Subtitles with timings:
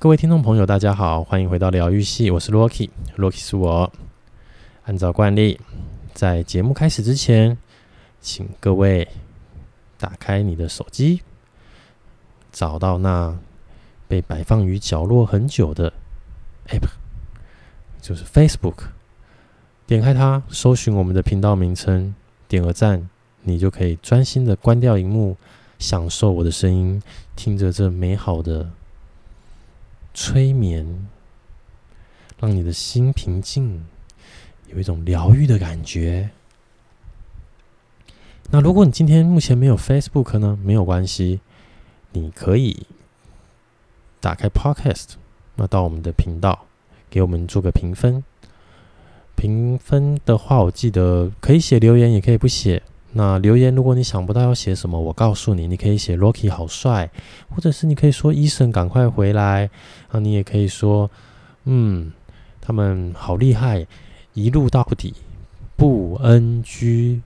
[0.00, 3.92] 各位听众朋友，大家好，欢迎回到疗愈系，我是 Rocky，Rocky 是我。
[4.84, 5.58] 按照惯例，
[6.14, 7.58] 在节目开始之前，
[8.20, 9.08] 请各位
[9.98, 11.22] 打开你的手机，
[12.52, 13.36] 找到那
[14.06, 15.92] 被摆放于角落很久的
[16.68, 16.86] App，
[18.00, 18.76] 就是 Facebook，
[19.84, 22.14] 点开它，搜寻我们的频道名称，
[22.46, 23.10] 点个赞，
[23.42, 25.36] 你就可以专心的关掉荧幕，
[25.80, 27.02] 享受我的声音，
[27.34, 28.70] 听着这美好的。
[30.20, 31.06] 催眠，
[32.40, 33.86] 让你的心平静，
[34.66, 36.30] 有一种疗愈的感觉。
[38.50, 40.58] 那如果你今天目前没有 Facebook 呢？
[40.60, 41.38] 没有关系，
[42.10, 42.84] 你可以
[44.18, 45.10] 打开 Podcast，
[45.54, 46.66] 那到我们的频道，
[47.08, 48.24] 给我们做个评分。
[49.36, 52.82] 评分的话，我记得可以写留言，也可以不写。
[53.12, 57.10] 那留言，如果你想不到要写什么，我告诉你，你可以写 Rocky 好帅，
[57.48, 59.70] 或者是你可以说医生赶快回来
[60.10, 61.10] 啊，你也可以说，
[61.64, 62.12] 嗯，
[62.60, 63.86] 他们好厉害，
[64.34, 65.14] 一路到底
[65.74, 67.22] 不 NG，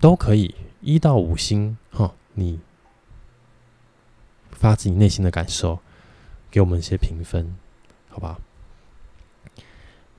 [0.00, 2.58] 都可以一到五星哈，你
[4.52, 5.80] 发自你内心的感受，
[6.50, 7.54] 给我们一些评分，
[8.08, 8.38] 好吧？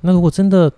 [0.02, 0.72] 那如果真的。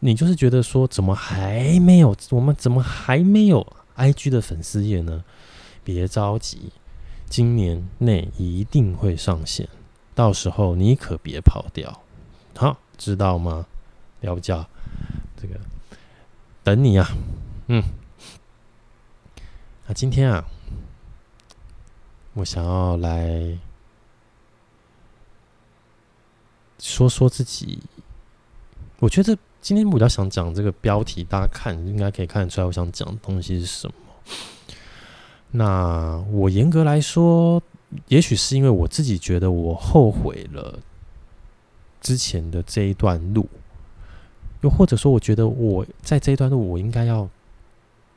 [0.00, 2.16] 你就是觉得说，怎么还没有？
[2.30, 5.24] 我们怎么还没有 IG 的粉丝页呢？
[5.82, 6.72] 别着急，
[7.28, 9.68] 今年内一定会上线，
[10.14, 12.02] 到时候你可别跑掉，
[12.54, 13.66] 好，知道吗？
[14.20, 14.64] 了不叫
[15.36, 15.58] 这个
[16.62, 17.08] 等你啊，
[17.66, 17.82] 嗯。
[19.86, 20.44] 那今天啊，
[22.34, 23.58] 我想要来
[26.78, 27.80] 说说自己，
[29.00, 29.36] 我觉得。
[29.60, 33.94] 今天我比较想讲这个标题，大家看应该可以看得出来，我想讲的东西是什么。
[35.50, 37.62] 那我严格来说，
[38.06, 40.78] 也许是因为我自己觉得我后悔了
[42.00, 43.48] 之前的这一段路，
[44.60, 47.28] 又或者说，我觉得我在这一段路，我应该要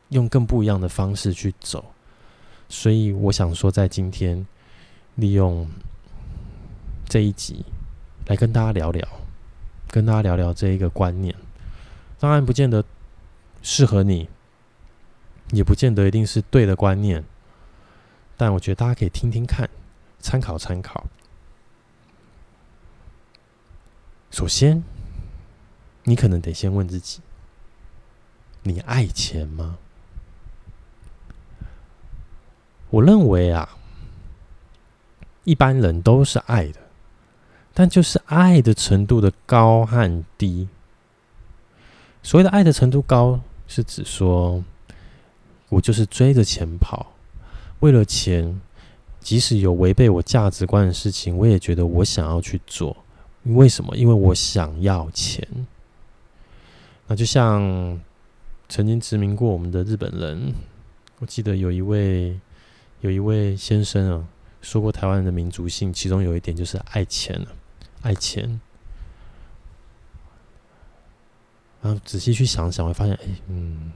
[0.09, 1.83] 用更不一样的方式去走。
[2.69, 4.45] 所以我想说，在今天
[5.15, 5.67] 利用
[7.09, 7.65] 这一集
[8.27, 9.20] 来跟大家聊聊。
[9.91, 11.35] 跟大家聊聊这一个观念，
[12.17, 12.83] 当然不见得
[13.61, 14.29] 适合你，
[15.51, 17.25] 也不见得一定是对的观念，
[18.37, 19.69] 但我觉得大家可以听听看，
[20.19, 21.07] 参考参考。
[24.31, 24.81] 首先，
[26.05, 27.19] 你可能得先问自己：
[28.63, 29.77] 你爱钱吗？
[32.91, 33.77] 我认为啊，
[35.43, 36.80] 一般人都是爱的。
[37.73, 40.67] 但就是爱的程度的高和低。
[42.23, 44.63] 所谓的爱的程度高，是指说，
[45.69, 47.13] 我就是追着钱跑，
[47.79, 48.61] 为了钱，
[49.19, 52.97] 即使有违背我价值观的事情，我也觉得我想要去做。
[53.43, 53.95] 为什么？
[53.97, 55.47] 因为我想要钱。
[57.07, 57.99] 那就像
[58.69, 60.53] 曾经殖民过我们的日本人，
[61.19, 62.39] 我记得有一位
[62.99, 64.27] 有一位先生啊，
[64.61, 67.47] 说过台湾人的民族性，其中有一点就是爱钱了。
[68.01, 68.59] 爱钱，
[71.81, 73.91] 然后仔细去想想，会发现，哎，嗯，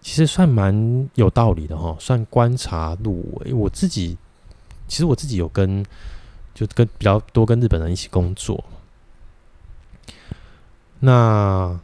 [0.00, 3.52] 其实算蛮有道理的哈，算观察入微。
[3.52, 4.18] 我自己，
[4.88, 5.84] 其实我自己有跟，
[6.54, 8.64] 就跟比较多跟日本人一起工作，
[11.00, 11.80] 那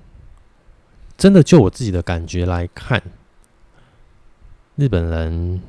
[1.16, 3.02] 真的就我自己的感觉来看，
[4.76, 5.62] 日本人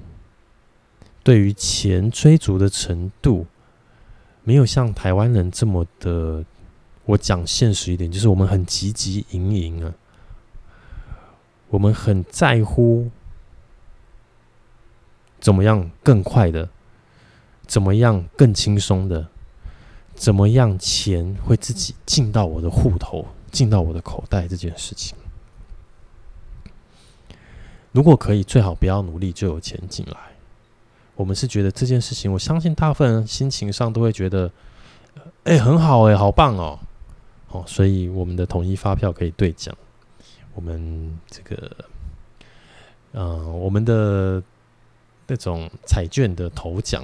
[1.23, 3.45] 对于钱追逐的程度。
[4.49, 6.43] 没有像台湾人这么的，
[7.05, 9.93] 我讲现实一点，就是我们很汲汲营营啊，
[11.67, 13.11] 我们很在乎
[15.39, 16.67] 怎么样更快的，
[17.67, 19.27] 怎么样更轻松的，
[20.15, 25.15] 怎么样钱会自己进到我的户头，进到我的口袋这件事情。
[27.91, 30.17] 如果可以，最好不要努力就有钱进来。
[31.19, 34.49] 我们是觉得这件事情，我相信大部分人心情上都会觉得，
[35.43, 36.79] 哎、很好、哎，好棒哦，
[37.49, 39.75] 哦，所以我们的统一发票可以兑奖，
[40.55, 41.69] 我们这个，
[43.11, 44.41] 嗯、呃，我们的
[45.27, 47.03] 那种彩券的头奖，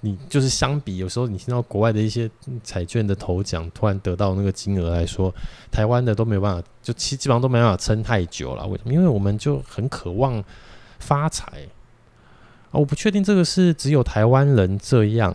[0.00, 2.28] 你就是相比有时候你听到国外的一些
[2.64, 5.32] 彩券的头奖，突然得到那个金额来说，
[5.70, 8.66] 台湾的都没有办法，就基基本上都没办法撑太久了。
[8.66, 8.92] 为什么？
[8.92, 10.42] 因为我们就很渴望。
[10.98, 11.68] 发财
[12.70, 12.72] 啊！
[12.72, 15.34] 我不确定这个是只有台湾人这样，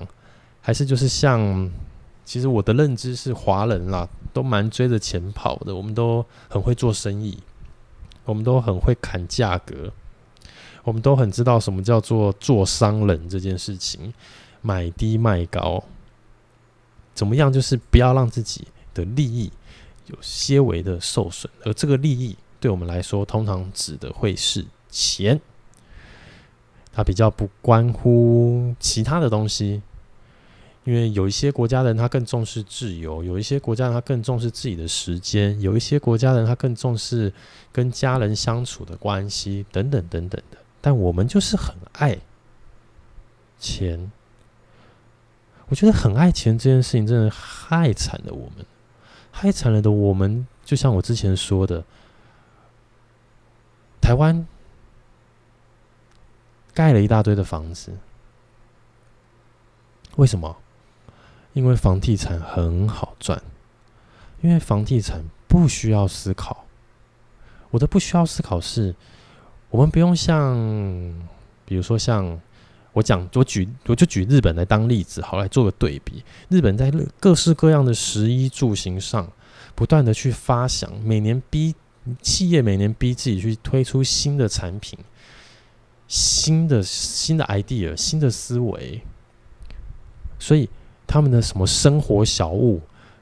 [0.61, 1.69] 还是就是像……
[2.25, 5.75] 其实我的认知是华人啦，都蛮追着钱跑的。
[5.75, 7.39] 我们都很会做生意，
[8.23, 9.91] 我们都很会砍价格，
[10.83, 14.13] 我们都很知道什么叫做做商人这件事情，
[14.61, 15.83] 买低卖高，
[17.15, 17.51] 怎么样？
[17.51, 19.51] 就是不要让自己的利益
[20.05, 25.41] 有些微的受损，而这个利益对我们来说，通常指的会是钱，
[26.91, 29.81] 它比较不关乎其他的东西。
[30.85, 37.31] 因为有一些国家的人他更重视自由，有一些国家人他更重视自己的时间，有一些国家人他更重视
[37.71, 40.57] 跟家人相处的关系等等等等的。
[40.81, 42.17] 但我们就是很爱
[43.59, 44.11] 钱，
[45.67, 48.65] 我觉得很爱钱这件事情真的害惨了我们，
[49.29, 51.83] 害惨了的我们，就像我之前说的，
[54.01, 54.47] 台湾
[56.79, 57.91] 盖了一大堆的房子，
[60.15, 60.55] 为什么？
[61.51, 63.43] 因为房地产很好赚，
[64.39, 66.65] 因为房地产不需要思考。
[67.71, 68.95] 我的不需要思考是，
[69.69, 70.55] 我们不用像，
[71.65, 72.39] 比如说像
[72.93, 76.23] 我讲，我举我就举日本来当例子，好来做个对比。
[76.47, 76.89] 日本在
[77.19, 79.29] 各式各样的食衣住行上，
[79.75, 81.75] 不断的去发想，每年逼
[82.21, 84.97] 企业每年逼自己去推出新的产品，
[86.09, 89.01] 新的新的 idea，新的思维，
[90.37, 90.67] 所以。
[91.11, 92.79] 他们的什么生活小物，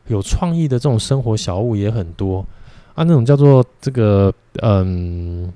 [0.07, 2.45] 有创意的这种生活小物也很多
[2.95, 4.29] 啊，那种叫做这个
[4.61, 5.49] 嗯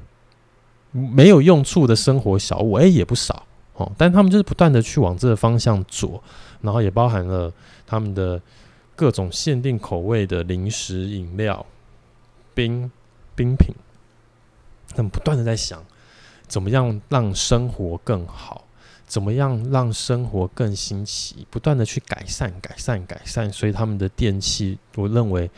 [0.94, 3.92] 没有用处的生活小物，哎、也不少哦。
[3.98, 6.24] 但他们就是不断的去往这个方向做，
[6.62, 7.52] 然后也包含了
[7.86, 8.42] 他们的
[8.96, 11.66] 各种限定口味的零食、饮料、
[12.54, 12.90] 冰
[13.36, 13.76] 冰品，
[14.96, 15.84] 他们不断的在想
[16.52, 18.66] 怎么样让生活更好。
[19.08, 21.46] 怎么样让生活更新奇？
[21.50, 25.50] 不断的去改善、改善、改善，所以他们的电器，我认为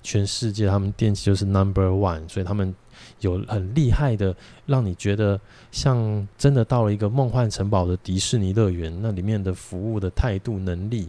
[0.00, 2.28] 全世界他们电器就是 number one。
[2.28, 2.72] 所以他们
[3.18, 4.32] 有很厉害的，
[4.66, 5.40] 让你觉得
[5.72, 11.08] 像真的到了一个梦幻城堡的迪士尼乐园，那里面的服务的态度、能力，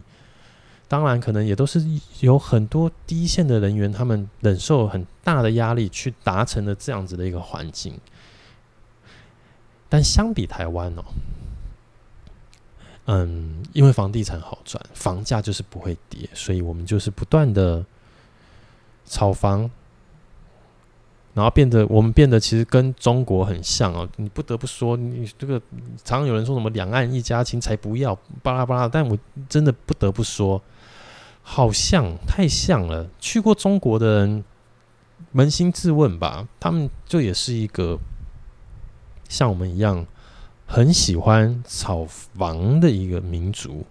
[0.88, 1.80] 当然可能也都是
[2.18, 7.94] 有很多第一线的人员，他们忍受很大的压力去达成了这样子的一个环境。
[9.92, 11.04] 但相比台湾哦。
[13.04, 17.84] 嗯，因为房地产好赚，房价就是不会跌，所以我们就是不断的
[19.04, 19.70] 炒房，
[21.34, 24.08] 然后变得我们变得其实跟中国很像哦。
[24.16, 25.60] 你不得不说，你这个
[26.02, 30.62] 常常有人说什么两岸一家亲才不要巴拉巴拉，但我真的不得不说，
[31.42, 33.06] 好像太像了。
[33.20, 34.42] 去过中国的人
[35.34, 37.98] 扪心自问吧，他们就也是一个
[39.32, 40.06] 像我们一样。
[40.64, 43.84] 很喜欢炒房的一个民族，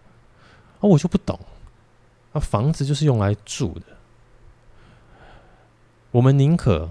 [0.80, 1.40] 啊我就不懂，
[2.34, 3.82] 啊，房子就是用来住的，
[6.10, 6.90] 我们宁可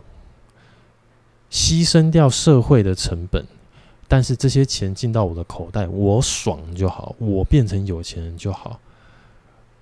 [1.51, 3.45] 牺牲掉社会的成本，
[4.07, 8.79] 但是这些钱进到我的口袋，我爽就好，我变成有钱人就好，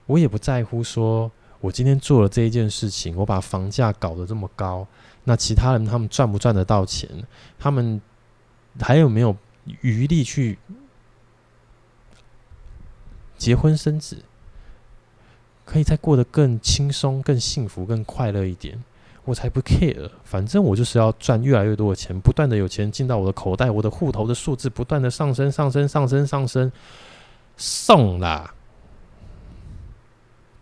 [0.07, 1.31] 我也不在乎说
[1.61, 4.87] 我今天做了这一件事情，我把房价搞得这么高，
[5.25, 7.11] 那其他人他们赚不赚得到钱？
[7.59, 8.01] 他们
[8.81, 9.37] 还有没有？
[9.83, 10.57] 余力去
[13.37, 14.25] 结婚生子，
[15.67, 18.83] 可以再过得更轻松、更幸福、更快乐一点，
[19.27, 20.11] 我才不 care。
[20.25, 26.73] 反正我就是要赚越来越多的钱，不断的有钱进到我的口袋，我的户头的数字不断的上升、上升、上升、上升，
[27.59, 28.55] 送啦。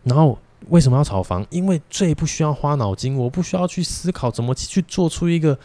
[0.02, 0.36] 然后
[0.68, 1.46] 为什么要炒房？
[1.50, 5.56] 因为最不需要花脑筋，我不需要去思考怎么去做出一个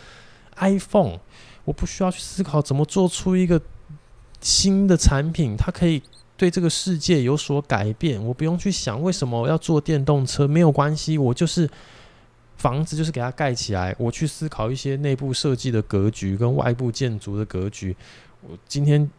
[0.57, 1.17] iPhone。
[1.63, 3.61] 我不需要去思考怎么做出一个
[4.39, 6.01] 新的产品，它可以
[6.35, 8.23] 对这个世界有所改变。
[8.23, 11.69] 我不用去想为什么我要做电动车，没有关系，我就是
[12.57, 13.95] 房子就是给它盖起来。
[13.99, 17.95] 我去思考一些内部设计的格局跟外部建筑的格局。
[18.41, 19.09] 我今天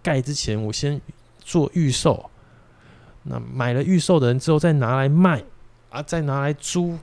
[0.00, 1.00] 盖之前，我先
[1.40, 2.30] 做预售。
[3.24, 5.42] 那买了预售的人之后再拿来卖
[5.90, 6.98] 啊，再拿来租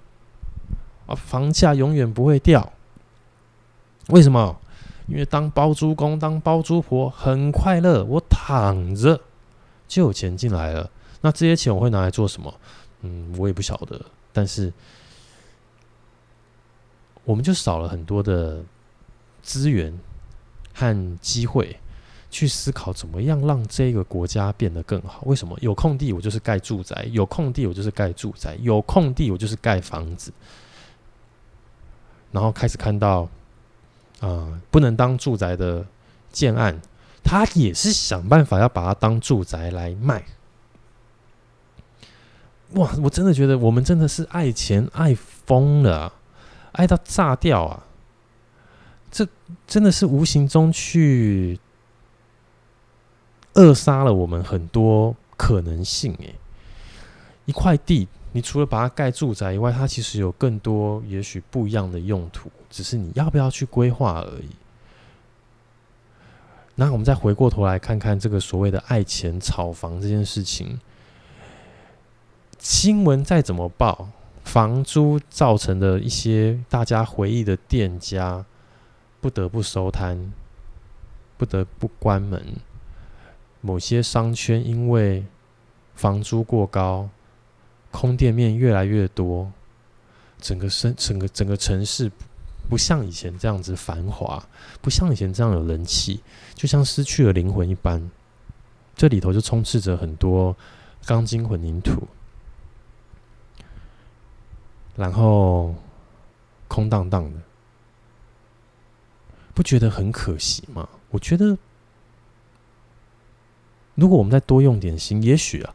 [1.05, 2.71] 啊，房价永远不会掉。
[4.09, 4.55] 为什么？
[5.07, 9.19] 因为当包租公、当包租婆很快乐，我躺着
[9.87, 10.87] 就有钱进来了。
[11.21, 12.53] 那这些钱我会拿来做什么？
[13.01, 13.99] 嗯，我也不晓得。
[14.31, 14.71] 但是
[17.23, 18.63] 我们就少了很多的
[19.41, 19.91] 资源
[20.75, 21.75] 和机会
[22.29, 25.23] 去思考怎么样让这个国家变得更好。
[25.25, 25.57] 为什么？
[25.59, 30.31] 有空地我就是盖住宅，有空地我就是盖住宅，有空地我就是盖房子，
[32.31, 33.27] 然后开始看到。
[34.21, 35.85] 啊、不能当住宅的
[36.31, 36.81] 建案，
[37.23, 40.23] 他也是想办法要把它当住宅来卖。
[42.73, 46.13] 哇，我真的觉得我们真的是爱钱爱疯了，
[46.73, 47.85] 爱到炸掉啊！
[49.09, 49.27] 这
[49.65, 51.59] 真的是无形中去
[53.53, 56.13] 扼杀了我们很多可能性。
[56.19, 56.35] 诶，
[57.45, 64.49] 一块地，你除了把它盖住宅以外，它其实有更多也许不一样的用途，只是你要不要去规划而已。
[66.75, 70.79] 那我们再回过头来看看这个所谓的爱钱炒房这件事情，
[72.57, 74.09] 新闻再怎么报，
[74.43, 78.45] 房租造成的一些大家回忆的店家
[79.19, 80.31] 不得不收摊，
[81.37, 82.57] 不得不关门，
[83.59, 85.25] 某些商圈因为
[85.95, 87.09] 房租过高，
[87.91, 89.51] 空店面越来越多，
[90.39, 92.11] 整个城整个整个城市。
[92.69, 94.47] 不像以前这样子繁华，
[94.79, 96.21] 不像以前这样有人气，
[96.53, 98.11] 就像失去了灵魂一般。
[98.95, 100.55] 这里头就充斥着很多
[101.03, 102.07] 钢筋混凝土，
[104.95, 105.73] 然后
[106.67, 107.39] 空荡荡的，
[109.55, 110.87] 不觉得很可惜吗？
[111.09, 111.57] 我觉得，
[113.95, 115.73] 如果我们再多用点心，也许啊。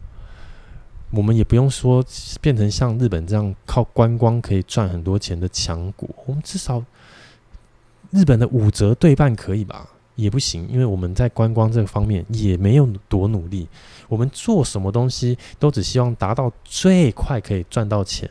[1.15, 2.05] 我们也不用说
[2.41, 6.85] 变成像日本这样靠观光可以赚很多钱的强国，我们至少
[8.11, 9.89] 日本的五折对半可以吧？
[10.17, 13.69] 也不行，因为我们在观光这个方面也没有多努力。
[14.09, 18.29] 我们做什么东西都只希望达到最快可以赚到钱，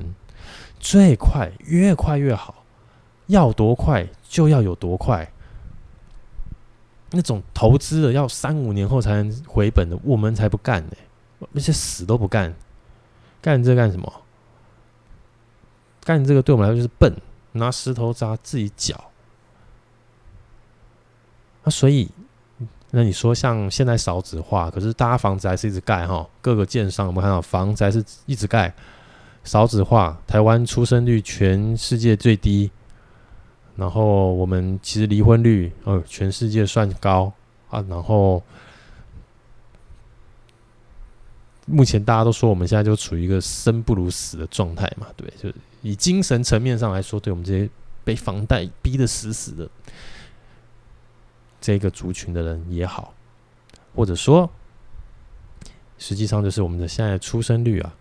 [0.80, 2.63] 最快越快越好，
[3.28, 5.30] 要多快就要有多快。
[7.12, 10.96] 那种投资的要三五年后才能回本的，我们才不干呢，
[11.52, 12.54] 那些死都不干。
[13.44, 14.12] 干这干什么？
[16.06, 17.14] 干这个对我们来说就是笨，
[17.52, 19.12] 拿石头砸自己脚。
[21.64, 22.10] 那所以，
[22.92, 28.74] 那你说像现在少子化，可是大家房子还是一直盖哈，各个建商我们看到房子还是一直盖。
[29.44, 32.72] 少子化，台湾出生率全世界最低，
[33.76, 37.34] 然后我们其实离婚率呃全世界算高
[37.70, 38.42] 啊，然后。
[41.65, 47.70] 目前大家都说我们现在就处于一个生不如死的状态嘛，对，就是以精神层面上来说，对我们这些
[48.03, 49.70] 被房贷逼得死死的
[51.62, 53.13] 这个族群的人也好，
[53.96, 54.50] 或者说，
[55.98, 57.93] 实际上就是我们的现在出生率啊，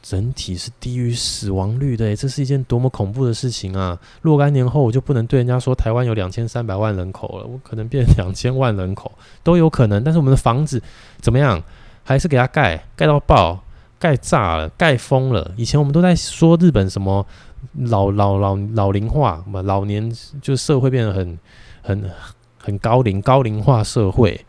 [0.00, 4.00] 整体是低于死亡率的，这是一件多么恐怖的事情啊！
[4.22, 10.82] 若干年后，我就不能对人家说台湾有两千三百万人口了，我可能变两千万人口都有可能，但是我们的房子
[11.20, 11.62] 怎么样？
[12.08, 13.62] 还是给他盖盖到爆，
[13.98, 15.52] 盖炸了，盖疯了。
[15.58, 17.26] 以前我们都在说日本什么
[17.74, 20.10] 老老老老龄化，嘛老年
[20.40, 21.38] 就社会变得很
[21.82, 22.10] 很
[22.56, 24.42] 很高龄高龄化社会，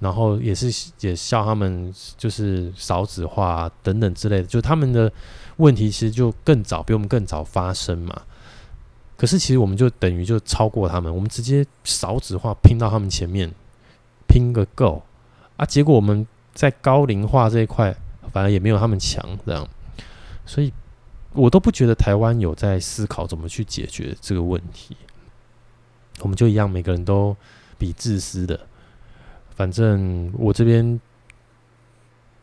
[0.00, 5.12] 然后也是也笑他们就是少子化等等之类的，就他们的
[5.58, 8.22] 问题其实就更早比我们更早发生嘛。
[9.16, 13.54] 可是其实我们就等于就超过他们，我们直接少子化拼到他们前面，
[14.26, 15.04] 拼个够
[15.56, 15.64] 啊！
[15.64, 16.26] 结果我们。
[16.56, 17.94] 在高龄化这一块，
[18.32, 19.68] 反而也没有他们强，这样，
[20.46, 20.72] 所以
[21.34, 24.96] 我都不觉得台湾有在思考怎么去解决这个问题。
[26.20, 27.36] 我们就一样，每个人都
[27.76, 28.58] 比自私的，
[29.54, 30.98] 反正我这边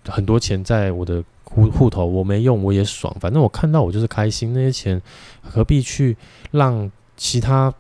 [0.08, 4.54] 很多钱在我的户户头，我没用我也爽，反正我看到我就是开心。
[4.54, 5.02] 那些钱
[5.42, 6.16] 何必去
[6.52, 7.74] 让其他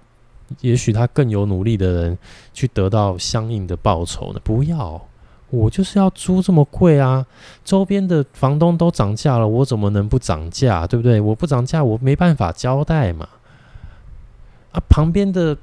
[0.61, 2.17] 也许他更有努力的人
[2.55, 4.41] 去得到相应的报酬呢？
[4.43, 4.99] 不要。
[5.53, 7.23] 我就是要租这么贵啊！
[7.63, 10.87] 周边的房东都涨价了，我怎么能不涨价？
[10.87, 11.21] 对不对？
[11.21, 13.29] 我不涨价，我没办法交代嘛。
[14.71, 15.55] 啊，旁边的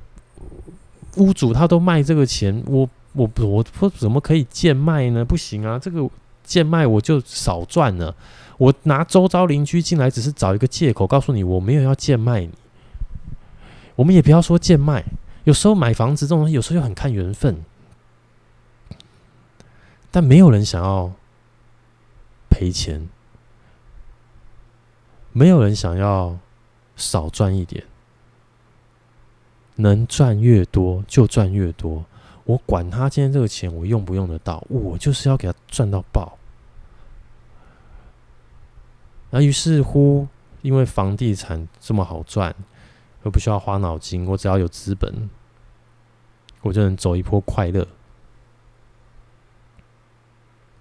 [1.16, 5.24] 屋主他都卖这个钱，我我我我怎么可以贱卖呢？
[5.24, 5.76] 不行啊！
[5.76, 6.08] 这个
[6.44, 8.14] 贱卖我就少赚了。
[8.58, 12.50] 我拿周遭邻居进来，只是找一个借口，告诉你我没有要贱卖你。
[13.96, 15.02] 我们也不要说贱卖，
[15.42, 17.56] 有时候买房子这种东西，有时候又很看缘分。
[20.10, 21.12] 但没有人想要
[22.48, 23.08] 赔钱，
[25.32, 26.38] 没有人想要
[26.96, 27.84] 少赚一点，
[29.76, 32.04] 能赚越多就赚越多。
[32.44, 36.36] 我管他今天这个钱我用不用得到，我就是要给他赚到爆。
[39.30, 40.26] 那于是乎，
[40.62, 42.52] 因为房地产这么好赚，
[43.22, 45.30] 又不需要花脑筋，我只要有资本，
[46.62, 47.86] 我就能走一波快乐。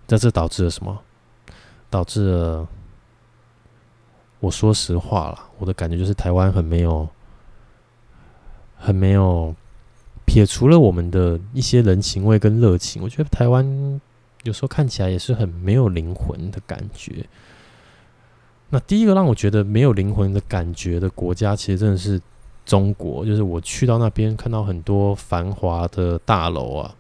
[0.10, 1.00] 但这导致了什么？
[1.92, 2.68] 导致了，
[4.40, 7.08] 我说实话了，我的感觉就是台湾很没有，
[8.76, 9.56] 很没有，
[10.26, 14.02] 撇除了我们的一些人情味跟热情，我觉得台湾
[14.44, 17.26] 有时候看起来也是很没有灵魂的感觉。
[18.70, 22.22] 那第一个让我觉得没有灵魂的感觉的国家，其实真的是
[22.66, 26.96] 中国，就是我去到那边看到很多繁华的大楼啊，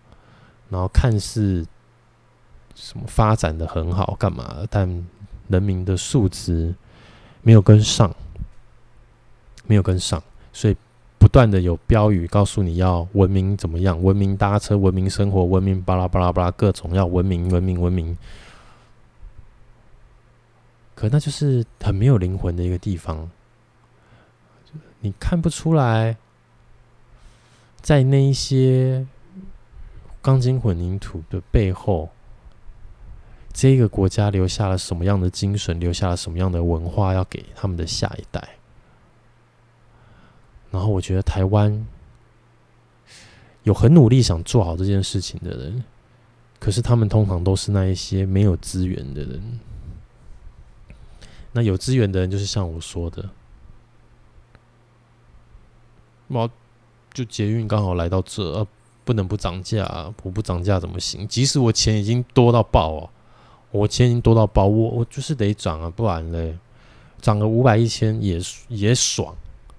[0.69, 1.63] 然后看似
[2.81, 4.65] 什么发展的很好，干嘛？
[4.69, 4.87] 但
[5.49, 6.73] 人民的素质
[7.41, 8.15] 没有跟上，
[9.65, 10.77] 没有跟上，所以
[11.17, 18.17] 不断的有标语告诉你要文明怎么样，文明搭车，文明生活，文明巴拉巴拉巴拉，各种要文明，文明，文明。
[20.95, 23.29] 可那就是很没有灵魂的一个地方，
[25.01, 26.15] 你看不出来，
[27.81, 29.05] 在那一些
[30.21, 32.09] 钢筋混凝土的背后，
[33.61, 38.41] 这个国家留下了什么样的精神，留下了什么样的文化，要给他们的下一代。
[40.71, 41.85] 然后我觉得台湾
[43.63, 45.83] 有很努力想做好这件事情的人，
[46.57, 49.59] 可是他们通常都是那一些没有资源的人。
[51.51, 53.29] 那有资源的人，就是像我说的，
[56.29, 56.49] 妈
[57.11, 58.65] 就捷运刚好来到这，
[59.03, 61.27] 不能不涨价，我不涨价怎么行？
[61.27, 63.09] 即使我钱已经多到爆哦，
[63.71, 66.57] 我钱已经多到爆，我我就是得涨啊，不然嘞，
[67.21, 69.35] 涨个五百一千也也爽，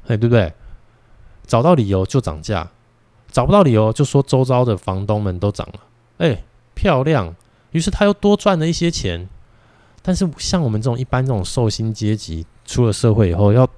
[0.07, 0.53] 哎，对不对？
[1.47, 2.71] 找到理由就涨价，
[3.31, 5.81] 找不到理由就说周遭的房东们都涨了，
[6.19, 6.45] 哎，
[6.75, 7.35] 漂亮，
[7.73, 9.29] 于是他又多赚了一些钱。
[10.03, 13.69] 但是像我们这种一般这种受薪阶级，出了社会以后要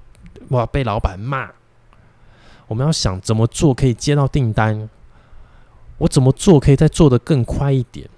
[0.51, 1.51] 哇被老板骂，
[2.69, 4.89] 我们要想怎么做可以接到订单，
[5.99, 8.09] 我怎么做可以再做得更快一点，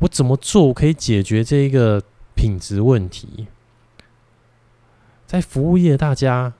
[0.00, 2.02] 我怎么做可以解决这一个
[2.34, 3.46] 品质问题，
[5.26, 6.52] 在服务业大家，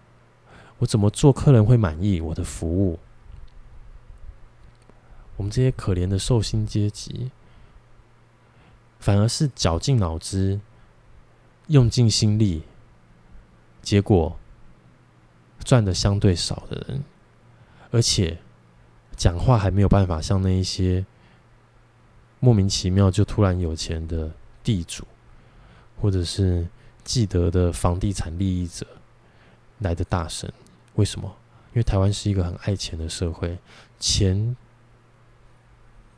[0.79, 2.99] 我怎么做客人会满意我的服务，
[5.37, 7.31] 我们这些可怜的受薪阶级。
[8.99, 10.61] 反而是绞尽脑汁、
[11.69, 12.65] 用尽心力，
[13.81, 14.39] 结果
[15.65, 17.03] 赚的相对少的人，
[17.91, 18.37] 而且
[19.17, 21.07] 讲话还没有办法像那一些
[22.41, 24.33] 莫名其妙就突然有钱的
[24.65, 25.07] 地主，
[26.01, 26.67] 或者是
[27.05, 28.85] 既得的房地产利益者
[29.79, 30.53] 来的大神。
[30.95, 31.37] 为什么？
[31.73, 33.59] 因为台湾是一个很爱钱的社会，
[34.01, 34.57] 钱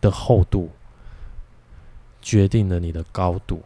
[0.01, 0.71] 的厚度。
[2.25, 3.65] 决定了你的高度。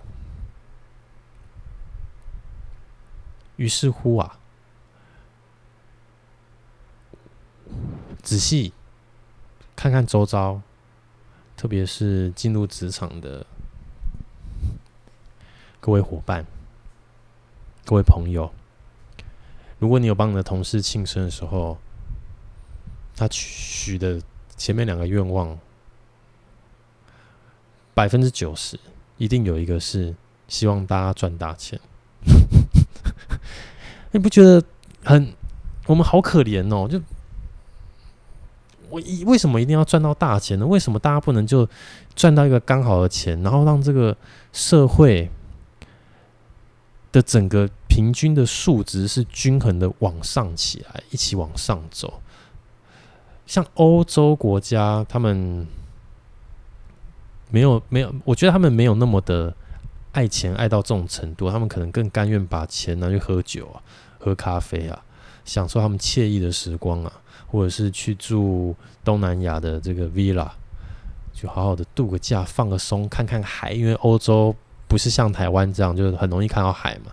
[3.57, 4.39] 于是乎啊，
[8.23, 8.73] 仔细
[9.77, 10.63] 看看周遭，
[11.57, 13.47] 特别是进入职场的
[15.81, 16.45] 各位伙伴、
[17.85, 18.53] 各位朋友，
[19.79, 21.79] 如果你有帮你的同事庆生的时候，
[23.17, 24.21] 他许的
[24.57, 25.59] 前面两个愿望。
[27.95, 28.79] 百分之九十
[29.17, 30.15] 一定有一个是
[30.49, 31.81] 希望大家赚大钱，
[34.13, 34.63] 你不觉得
[35.03, 35.33] 很
[35.87, 36.87] 我们好可怜哦？
[36.87, 37.01] 就
[38.89, 40.67] 我一为什么一定要赚到大钱呢？
[40.67, 41.69] 为什么大家不能就
[42.15, 44.17] 赚到一个刚好的钱，然后让这个
[44.53, 45.31] 社会
[47.13, 52.21] 的整个平均的数值是均衡的往上起来，一起往上走？
[53.47, 55.67] 像欧洲国家，他们。
[57.49, 59.55] 没有没有，我觉得他们没有那么的
[60.11, 63.79] 爱钱爱到这种程度，他们可能更甘愿把钱拿去喝酒啊、
[64.19, 65.05] 喝咖啡啊，
[65.45, 67.13] 享受他们惬意的时光啊，
[67.47, 70.49] 或者是去住东南亚的这个 villa，
[71.33, 73.73] 就好好的度个假、放个松、看看海。
[73.73, 74.55] 因为欧洲
[74.89, 77.13] 不是像台湾这样，就是很容易看到海嘛，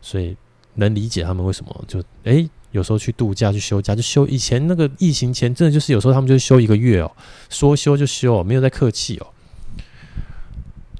[0.00, 0.36] 所以
[0.74, 4.26] 能理解他们为什么就诶有时候去度假去休假就休。
[4.26, 7.10] 以前那个疫情前，真的就是有时候他们就休一个月哦，
[7.48, 9.26] 说休就休，没有在客气哦。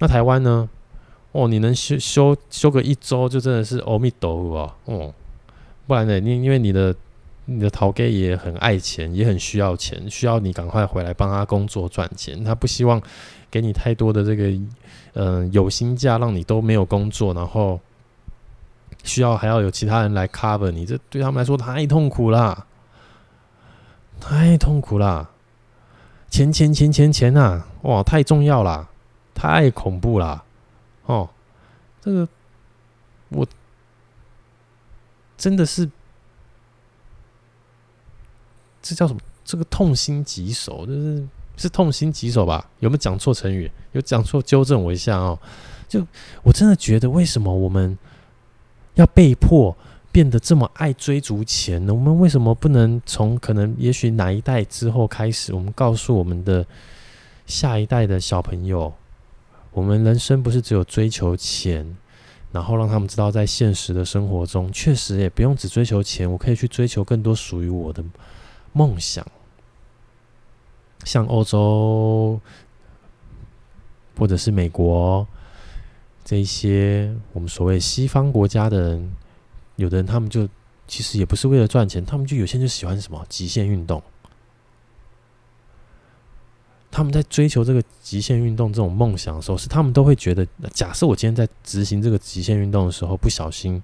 [0.00, 0.68] 那台湾呢？
[1.32, 4.74] 哦，你能休休休个一周，就真的是阿弥陀佛！
[4.86, 5.14] 哦，
[5.86, 6.18] 不然呢？
[6.18, 6.92] 因因为你的
[7.52, 12.44] 你的头家也很爱钱，也很需要钱，需要你赶快回来帮他工作赚钱。
[12.44, 13.02] 他不希望
[13.50, 14.52] 给你太多的这个
[15.14, 17.80] 嗯、有薪假，让你都没有工作，然后
[19.02, 22.66] 需要还要有其他人来 cover 你，这对他们来说太痛苦啦，
[24.20, 25.30] 太痛苦啦！
[26.30, 27.66] 钱钱钱钱钱啊！
[27.82, 28.88] 哇，太重要啦！
[29.34, 30.44] 太恐怖了，
[31.06, 31.28] 哦，
[32.00, 32.28] 这个
[33.30, 33.44] 我
[35.36, 35.90] 真的是，
[38.82, 39.20] 这叫什么？
[39.44, 42.70] 这个痛心疾首，就是是痛心疾首吧？
[42.78, 43.70] 有没有讲错成语？
[43.92, 45.38] 有讲错纠正我一下哦。
[45.88, 46.06] 就
[46.42, 47.98] 我真的觉得，为什么我们
[48.94, 49.76] 要被迫
[50.12, 51.92] 变得这么爱追逐钱呢？
[51.92, 56.64] 我们为什么不能从可能也许哪一代之后开始，我们告诉我们的
[57.46, 58.92] 下一代的小朋友？
[59.72, 61.96] 我们人生不是只有追求钱，
[62.52, 68.04] 然后让他们知道，在现实的生活中，确实也不用只追求钱，我可以去追求更多属于我的
[68.72, 69.26] 梦想。
[71.04, 72.38] 像欧洲
[74.18, 75.26] 或者是美国
[76.22, 79.12] 这一些我们所谓西方国家的人，
[79.76, 80.46] 有的人他们就
[80.87, 84.02] 其实也不是为了赚钱，他们就有些人就喜欢什么极限运动。
[86.90, 93.83] 他们在追求这个极限运动这种梦想的时候，是他们都会觉得，假设我今天在执行这个极限运动的时候不小心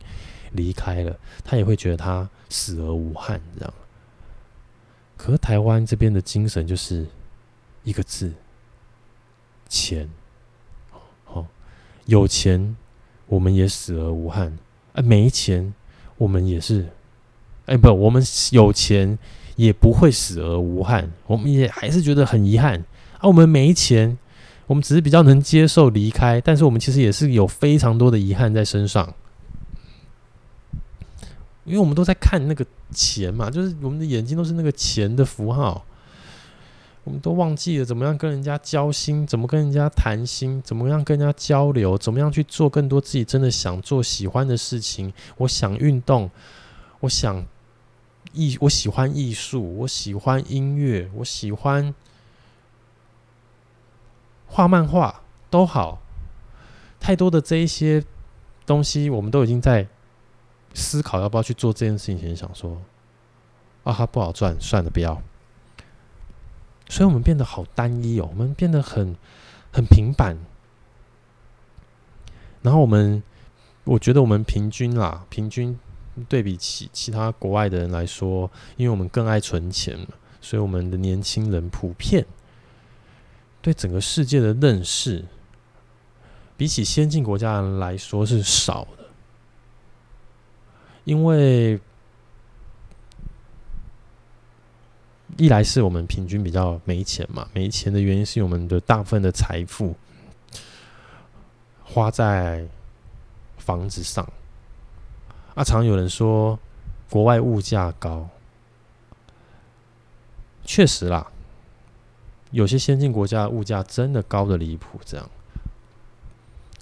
[0.52, 3.72] 离开了，他也会觉得他死而无憾，这样。
[5.16, 7.06] 可是台湾这边的精神就是
[7.84, 8.32] 一个字：
[9.68, 10.08] 钱。
[11.24, 11.44] 好，
[12.04, 12.76] 有钱
[13.26, 14.56] 我们也死而无憾，
[14.92, 15.74] 哎，没钱
[16.16, 16.88] 我们也是，
[17.66, 19.18] 哎，不，我们有钱
[19.56, 22.84] 也不会死而无憾，我们也还是觉得很遗憾。
[23.18, 24.16] 啊，我们没钱，
[24.66, 29.14] 我们只是比较能接受离开，但是我们其实也是有非常多的遗憾在身上，
[31.66, 35.84] 因为我们都在看那个钱嘛，就是我们的眼睛都是那个钱的符号，
[37.04, 45.12] 我们都忘记了怎么样跟人家交心，怎么跟人家谈心，怎么样跟人家交流，怎么样去做更多自己真的想做、喜欢的事情。
[45.38, 46.30] 我想运动，
[47.00, 47.44] 我想
[48.32, 51.92] 艺，我喜欢艺术，我喜欢音乐，我喜欢。
[54.48, 56.00] 画漫画都好，
[57.00, 58.04] 太多的这一些
[58.64, 59.88] 东西，我们都已经在
[60.76, 62.80] 思考要不要去做这件事情前，想说
[63.82, 65.20] 啊，它不好赚，算了，不要。
[66.88, 69.16] 所以，我们变得好单一哦，我们变得很
[69.72, 70.36] 很平板。
[72.62, 73.22] 然后，我们
[73.84, 75.78] 我觉得我们平均啦，平均
[76.28, 80.06] 对比其其他国外的人来说，因为我们更爱存钱，
[80.40, 82.26] 所以我们的年轻人普遍。
[83.62, 85.24] 对整个世界的认识，
[86.56, 88.86] 比起先进国家人来说是少，
[91.06, 91.80] 因为
[95.36, 99.94] 一来是我们平均比较没钱嘛，没钱的原因是我们的大部分的财富
[101.84, 102.66] 花在
[103.56, 104.28] 房子上，
[105.54, 106.58] 啊，常有人说
[107.08, 108.28] 国外物价高，
[110.64, 111.30] 确实啦。
[112.50, 115.30] 有些先进国家物价真的高的离谱，这样。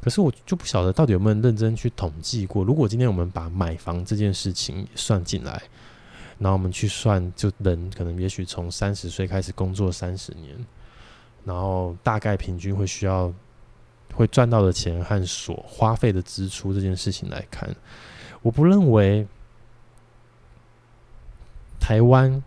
[0.04, 2.62] 可是我就不晓得到底有没有认真去统计过。
[2.62, 5.62] 如果今天我们把买房这件事情算进来，
[6.38, 10.54] 然后我们去算，就人可能也许从三十岁开始工作三十年，
[11.42, 13.32] 然后大概平均会需要
[14.12, 17.74] 会赚到的钱和所花费的支出这件事情来看，
[18.42, 19.26] 我不认为
[21.80, 22.42] 台湾。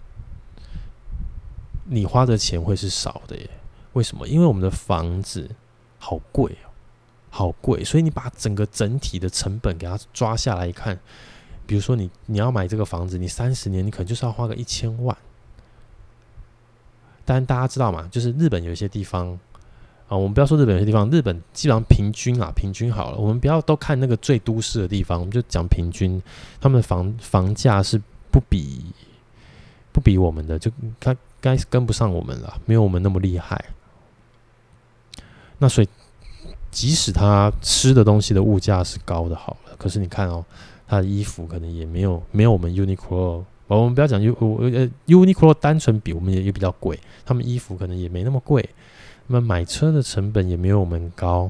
[1.89, 3.49] 你花的钱会是少的耶？
[3.93, 4.27] 为什么？
[4.27, 5.49] 因为我们的房子
[5.97, 6.53] 好贵，
[7.37, 10.97] 好贵，所以你把整个整体的成本给它抓下来一看，
[11.67, 15.15] 比如说你你要买这个房子，你三十年你可能就是要花个一千万。
[17.23, 18.07] 但大家知道吗？
[18.11, 19.37] 就是日本有一些地方
[20.07, 26.19] 啊，我们不要说日本有些地方，日本基本上平均啊，平均好了，我们不要都看那个最都市的地方，我们就讲平均，
[26.59, 28.83] 他们的房房价是不比
[29.91, 31.15] 不比我们的，就他。
[31.39, 33.63] 该是跟不上我们了，没有我们那么厉害。
[35.59, 35.87] 那所以，
[36.77, 40.45] 即使他吃的东西的物价是高的，好了，可是你看哦，
[40.87, 43.43] 他的衣服可能也没有没有我们 Uniqlo。
[43.65, 48.69] 我们不要讲 U 呃 Uniqlo 单纯比我们也也比较贵，他们衣服可能也没那么贵。
[49.25, 51.49] 那么买车的成本也没有我们高。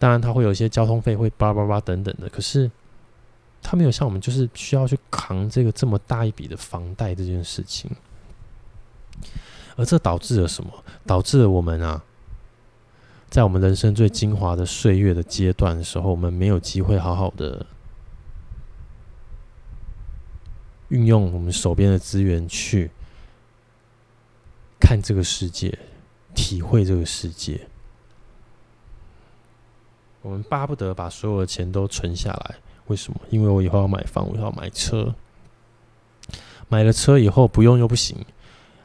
[0.00, 2.68] 当然，他会有一些交通费会叭叭叭等等的，可是。
[3.62, 7.90] 他没有像我们，就是需要去扛这个这么大一笔的房贷这件事情，
[9.74, 10.70] 而这导致了什么？
[11.04, 12.00] 导致了我们啊，
[13.28, 17.66] 在我们人生最精华的岁月的阶段的时候，我们没有机会好好的
[20.88, 22.90] 运用我们手边的资源去
[24.80, 25.78] 看这个世界，
[26.34, 27.68] 体会这个世界。
[30.22, 32.56] 我们巴不得把所有的钱都存下来。
[32.86, 33.20] 为什么？
[33.30, 35.14] 因为我以后要买房，我要买车。
[36.68, 38.16] 买了车以后不用又不行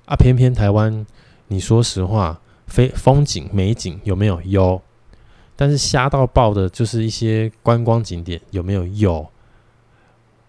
[0.06, 0.16] 啊！
[0.16, 1.06] 偏偏台湾，
[1.48, 4.42] 你说实话，非风景美景有没有？
[4.44, 4.82] 有。
[5.56, 8.88] 但是瞎到爆的，就是一些观光景点有没有？
[8.88, 9.28] 有。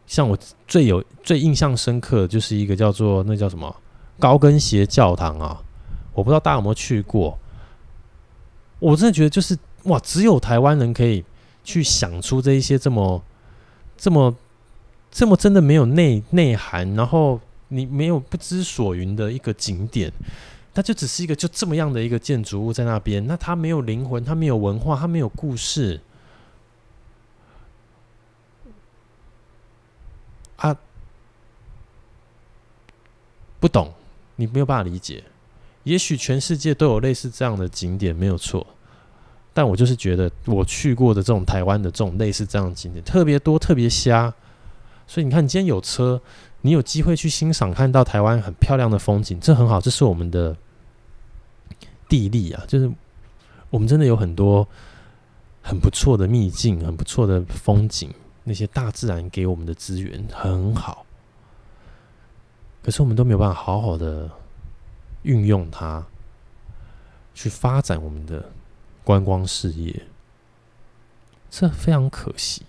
[0.06, 3.74] 像我最有最印象深刻的，就是一个叫做那叫什么
[4.18, 5.61] 高跟鞋教堂啊！
[6.14, 7.38] 我不知道大家有没有去过。
[8.78, 11.24] 我真的觉得就是哇，只有台湾人可以
[11.64, 13.22] 去想出这一些这么。
[13.94, 14.35] 这么
[15.12, 20.12] 这么真的没有内内涵，然后你没有不知所云的一个景点，
[20.74, 26.00] 它就只是一个就这么样的一个建筑物在那边，那它没有灵魂，它没有文化，它没有故事
[30.56, 30.76] 啊，
[33.61, 33.92] 不懂，
[34.37, 35.24] 你没有办法理解。
[35.85, 38.66] 也许全世界都有类似这样的景点，没有错。
[39.52, 44.32] 但我就是觉得，我去过的这种台湾的这种类似这样的景点特别多，特别瞎。
[45.06, 46.18] 所以你看，你今天有车，
[46.62, 50.57] 你有机会去欣赏看到台湾很漂亮的风景，这很好，这是我们的
[52.09, 52.64] 地利啊。
[52.66, 52.90] 就是
[53.70, 54.66] 我们真的有很多
[55.62, 58.11] 很不错的秘境，很不错的风景，
[58.44, 61.05] 那些大自然给我们的资源很好。
[62.83, 64.31] 可是我们都没有办法好好的
[65.22, 66.05] 运用它，
[67.35, 68.51] 去发展我们的。
[69.05, 70.01] 观光事业，
[71.51, 72.62] 这非常可惜。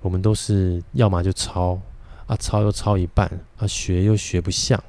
[0.00, 1.80] 我们都是要么就抄
[2.32, 4.82] 啊，抄又抄一半啊，学又学不像，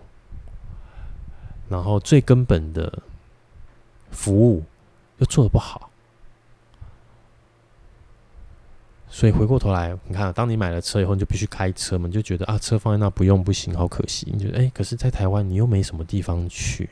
[1.67, 3.03] 然后最根本的
[4.11, 4.63] 服务
[5.17, 5.89] 又做得不好。
[9.09, 14.27] 所以回过头来，你看，当你买了车以后，你就必须开车嘛，你就觉得啊，车放在那不用不行，好可惜。
[14.31, 16.89] 你觉得哎，可是在台湾你又没什么地方去。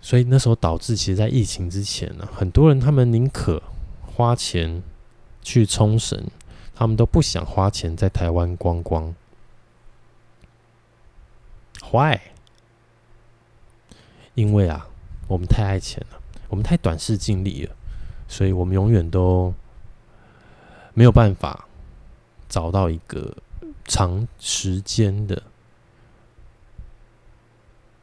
[0.00, 3.62] 所以那时候导致，其实，在疫情之前呢、很多人他们宁可
[4.06, 4.82] 花钱
[5.42, 6.22] 去冲绳，
[6.74, 9.14] 他们都不想花钱在台湾观光。
[11.92, 12.18] Why？
[14.34, 14.88] 因为啊，
[15.28, 17.76] 我们太爱钱了，我们太短视近利了，
[18.26, 19.54] 所以我们永远都
[20.92, 21.68] 没有办法
[22.48, 23.36] 找到一个
[23.84, 25.40] 长时间的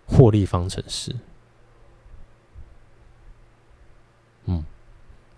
[0.08, 1.14] 获利方程式。
[4.46, 4.64] 嗯，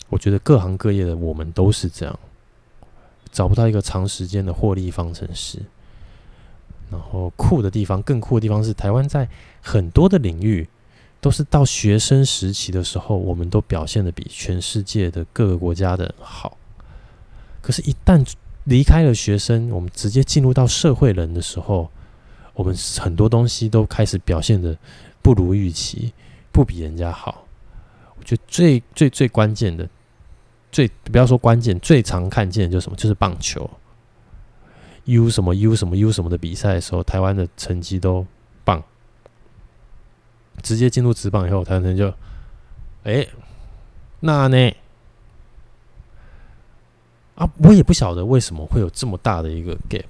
[0.09, 2.19] 我觉得各行各业的我们都是这样，
[3.33, 5.59] 找不到一个长时间的获利方程式。
[6.89, 9.27] 然后酷的地方，更酷的地方是台湾在
[9.61, 10.69] 很多的领域
[11.19, 16.55] 都是到学生时期的时候，我们都表现得比全世界的各个国家的好。
[17.61, 18.23] 可是，一旦
[18.65, 21.89] 离开了学生，我们直接进入到社会人的时候，
[22.53, 24.77] 我们很多东西都开始表现得
[25.21, 26.13] 不如预期，
[26.51, 27.45] 不比人家好。
[28.19, 29.89] 我觉得最最最关键的，
[30.73, 32.97] 最不要说关键，最常看见就是什么？
[32.97, 33.69] 就是棒球
[35.05, 38.25] ，U 什么 U 什么 U 什么的比赛的时候，台湾的成绩都
[38.65, 38.83] 棒。
[40.61, 42.13] 直接进入职棒以后，台湾人就，
[43.03, 43.25] 哎、
[44.19, 44.75] 那呢？
[47.35, 50.05] 啊，我也不晓得为什么会有这么大的一个 gap，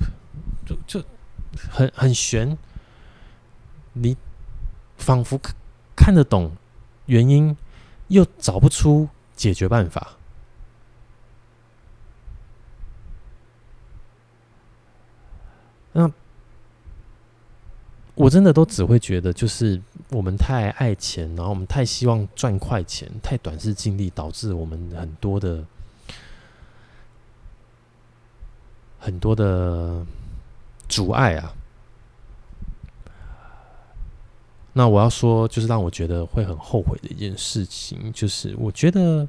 [0.66, 1.06] 就就
[1.70, 2.58] 很很悬，
[3.94, 4.18] 你
[4.98, 5.40] 仿佛
[5.96, 6.52] 看得懂
[7.06, 7.56] 原因。
[8.10, 10.16] 又找不出解决办法，
[15.94, 16.12] 那
[18.16, 25.66] 我真的都只会觉得，就是我们太爱钱，然后我们太希望赚快钱，太短视近利，导致我们很多的
[29.00, 30.06] 很多的
[30.88, 31.54] 阻碍啊。
[34.74, 39.28] 那我要说，就是让我觉得会很后悔的一件事情，就是我觉得，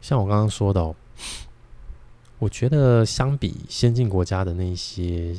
[0.00, 0.94] 像我刚刚说的，
[2.44, 5.34] 我觉得相比先进国家的那些，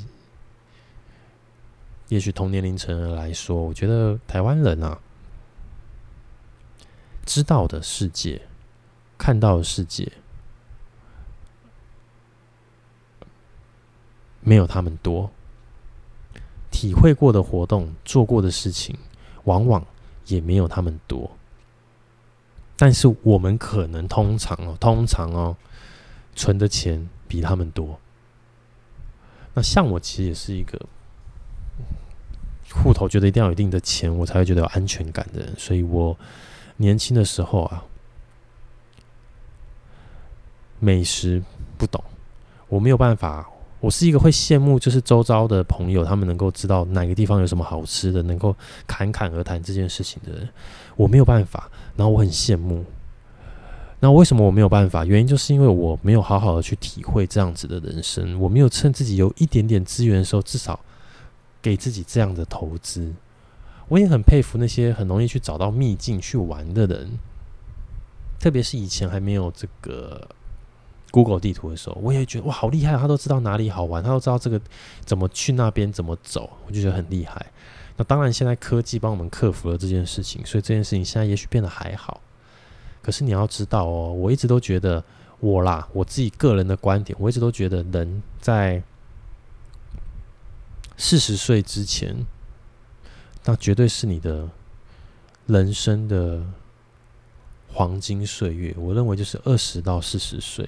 [2.07, 4.99] 也许同年龄层人来说，我觉得台湾人啊，
[7.23, 8.41] 知道的世界、
[9.19, 10.11] 看到的世界，
[14.39, 15.29] 没有他们多。
[16.71, 18.97] 体会过的活动、做过的事情，
[19.43, 19.85] 往往
[20.25, 21.29] 也没有他们多。
[22.75, 25.55] 但是我们可能通常哦，通常哦，
[26.35, 27.99] 存的钱比他们多。
[29.53, 30.77] 那像我其实也是一个
[32.73, 35.55] 户头觉得一定要有一定的钱，我才会觉得有安全感的人。
[35.57, 36.17] 所以我
[36.77, 37.83] 年轻的时候啊，
[40.79, 41.41] 美食
[41.77, 42.03] 不懂，
[42.67, 43.49] 我没有办法。
[43.81, 48.55] 我是一个会羡慕，就是周遭的朋友，他们能够知道哪个地方有什么好吃的，能够
[48.87, 50.49] 侃侃而谈这件事情的人，
[50.95, 51.69] 我没有办法。
[51.95, 52.83] 然后我很羡慕。
[53.99, 55.03] 那为什么我没有办法？
[55.05, 60.79] 原因就是因为我没有好好的去体会这样子的人生，我没有趁自己有一点点资源的时候，至少
[61.61, 63.13] 给自己这样的投资。
[63.87, 67.19] 我也很佩服那些很容易去找到秘境去玩的人，
[68.39, 70.27] 特别是以前还没有这个。
[71.11, 72.97] Google 地图的时候，我也觉得哇，好厉害！
[72.97, 74.59] 他都知道哪里好玩，他都知道这个
[75.05, 77.45] 怎么去那边怎么走，我就觉得很厉害。
[77.95, 82.19] 那当然，现在科技帮我们克服了这件事情，所以这件事情现在也许变得还好。
[83.05, 85.03] 可是你要知道哦，我一直都觉得
[85.39, 88.81] 我啦，我自己个人的观点，我一直都觉得人在
[90.97, 92.25] 四十岁之前
[93.43, 94.49] 那绝对是你的
[95.45, 96.41] 人生的
[97.71, 98.73] 黄金岁月。
[98.75, 100.67] 我认为就是二十到四十岁，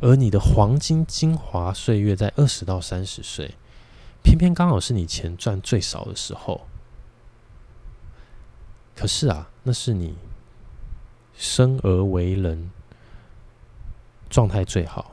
[0.00, 3.56] 而你的黄金精华岁月在二十到三十岁，
[4.22, 6.62] 偏偏刚好是你钱赚最少的时候。
[8.96, 10.14] 可是啊，那是你
[11.34, 12.70] 生而为人
[14.30, 15.10] 状态最好。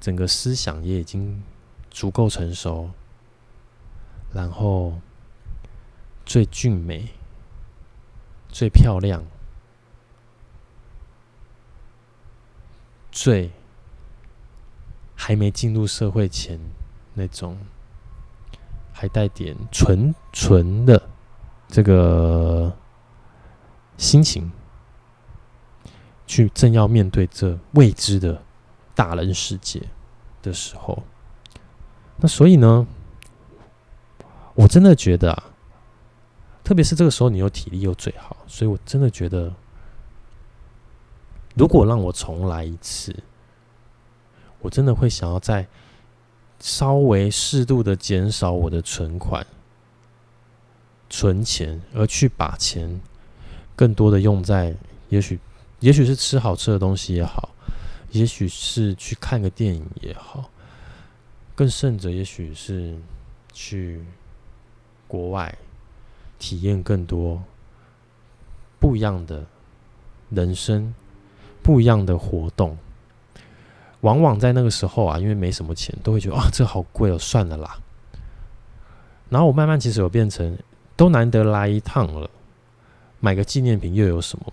[0.00, 1.42] 整个思想也已经
[1.90, 2.90] 足够成熟，
[4.32, 5.00] 然后
[6.24, 7.08] 最俊美、
[8.48, 9.24] 最漂亮、
[13.10, 13.50] 最
[15.16, 16.60] 还没进入社会前
[17.14, 17.58] 那种
[18.92, 21.07] 还带点纯纯的
[21.68, 22.76] 这个
[23.96, 24.50] 心情，
[26.26, 28.42] 去正要面对这未知的。
[28.94, 29.80] 大人世界
[30.42, 31.04] 的时候，
[32.16, 32.84] 那所以呢，
[34.56, 35.44] 我真的觉得啊，
[36.64, 39.54] 特别是这个时候，你有体力又最好，所以我真的觉得，
[41.54, 43.14] 如果让我重来一次，
[44.58, 45.68] 我真的会想要再
[46.58, 49.46] 稍微适度的减少我的存款、
[51.10, 53.00] 存钱，而去把钱
[53.76, 54.74] 更多的用在，
[55.08, 55.38] 也许，
[55.80, 57.50] 也许是吃好吃的东西也好。
[58.10, 60.48] 也许是去看个电影也好，
[61.54, 62.96] 更甚者，也许是
[63.52, 64.02] 去
[65.06, 65.58] 国外
[66.38, 67.42] 体验更多
[68.80, 69.44] 不一样的
[70.30, 70.94] 人生、
[71.62, 72.78] 不一样的活动。
[74.00, 77.76] 往往在那个时候啊，因为没什么钱，都会觉得啊，这好贵哦，算了啦。
[79.28, 80.56] 然后我慢慢其实有变成，
[80.98, 82.28] 都难得来一趟了，
[83.20, 84.52] 买个纪念品又有什么？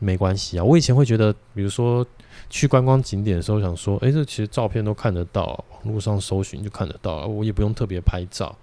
[0.00, 2.04] 没关系啊，我以前会觉得，比如说
[2.50, 8.54] 去观光景点的时候，想说，哎，这其实照片都看得到，网络上搜寻就看得到，我也不用特别拍照，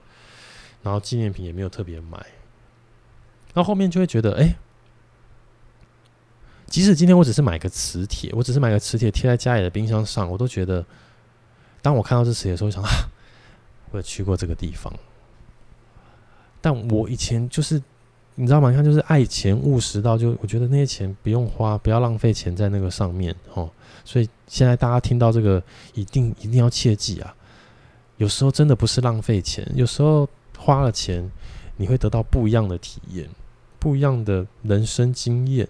[0.84, 2.24] 然后纪念品也没有特别买。
[3.54, 4.56] 那后面就会觉得，哎，
[6.68, 10.86] 即使今天我只是买个磁铁，我只是买个磁铁贴在家里的冰箱上，我都觉得，
[11.82, 12.90] 当我看到这磁铁的时候，想啊，
[13.92, 14.94] 我有去过这个地方，
[16.62, 17.82] 但我以前就是。
[18.36, 18.70] 你知道吗？
[18.70, 23.70] 你看，就是爱钱务实到就，我觉得那些钱不用花，不要浪费钱在那个上面哦。
[24.06, 25.62] 所以现在大家听到这个，
[25.94, 27.36] 一定一定要切记啊！
[28.18, 31.30] 有时候真的不是浪费钱，有时候花了钱，
[31.76, 33.30] 你会得到不一样的体验，
[33.78, 35.68] 不一样的人生经验。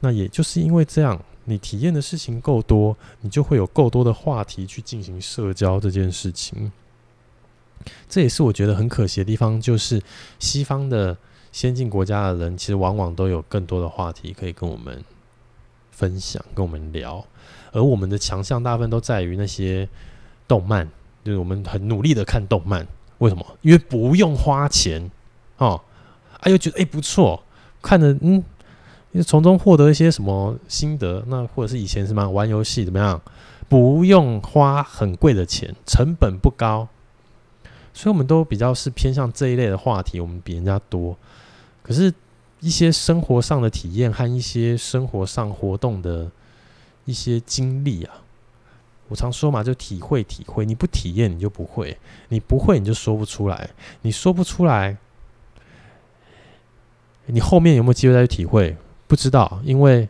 [0.00, 6.70] 那也就是因为这样，你体验的事情够多，你就会有够多的话题去进行社交这件事情。
[8.08, 10.02] 这也是我觉得很可惜的地方，就是
[10.38, 11.16] 西方的。
[11.52, 15.04] 先进国家的人其实往往都有更多的话题可以跟我们
[15.90, 17.22] 分享、跟我们聊，
[17.72, 19.86] 而我们的强项大部分都在于那些
[20.48, 20.88] 动漫，
[21.22, 22.88] 就是我们很努力的看动漫。
[23.18, 23.44] 为什么？
[23.60, 25.10] 因为不用花钱
[25.58, 25.78] 哦，
[26.38, 27.42] 哎、啊、又觉得哎、不错，
[27.82, 28.42] 看着嗯，
[29.22, 33.20] 从中获得一些什么心得，那或者是以前什么玩游戏怎么样，
[33.68, 36.88] 不用花很贵的钱，成本不高，
[37.94, 41.16] 所以我们都比较是偏向这一类的话题，我们比人家多。
[41.82, 42.12] 可是，
[42.60, 46.30] 一些生活上的体验和一些生活上活动的
[47.04, 48.22] 一些经历啊，
[49.08, 50.64] 我常说嘛，就体会体会。
[50.64, 51.94] 你不体验，你就不会；
[52.28, 53.68] 你不会，你就说不出来。
[54.00, 54.96] 你说不出来，
[57.26, 58.76] 你后面有没有机会再去体会？
[59.06, 60.08] 不知道，因为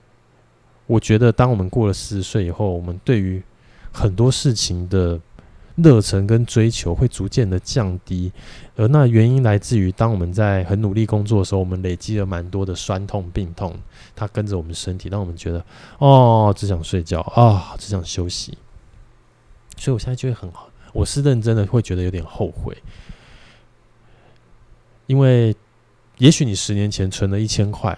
[0.86, 3.42] 我觉得，当我们过了四十岁以后，我们对于
[3.90, 5.20] 很多事情的。
[5.82, 8.32] 热忱跟追求会逐渐的降低，
[8.76, 13.76] 而那原因来自于，当我们在很努力工作的时候，我们累积了蛮多的酸痛、病痛，
[14.14, 15.64] 它跟着我们身体，让我们觉得
[15.98, 18.56] 哦，只想睡觉啊、只想休息。
[19.76, 22.76] 所以我现在就会很好，我是认真的，会觉得有点后悔，
[25.06, 25.54] 因为
[26.18, 27.96] 也许你十年前存了一千块。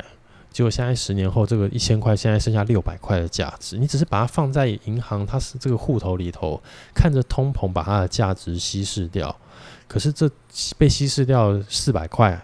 [0.55, 3.77] 结果现在十年后，这个一千块现在剩下六百块的价值。
[3.77, 6.62] 你只是把它放在银行，它是这个户头里头，
[6.95, 9.37] 看着通膨把它的价值稀释掉。
[9.88, 10.31] 可是这
[10.79, 12.40] 被稀释掉四百块，